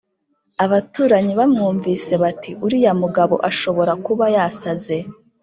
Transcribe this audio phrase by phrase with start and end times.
[0.65, 4.97] "abaturanyi bamwumvise bati "uriya mugabo ashobora kuba yasaze.